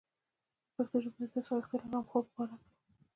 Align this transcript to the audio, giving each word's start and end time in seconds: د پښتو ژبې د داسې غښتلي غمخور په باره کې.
د 0.71 0.71
پښتو 0.75 0.97
ژبې 1.03 1.17
د 1.19 1.25
داسې 1.33 1.51
غښتلي 1.57 1.87
غمخور 1.91 2.23
په 2.25 2.31
باره 2.35 2.55
کې. 2.61 2.69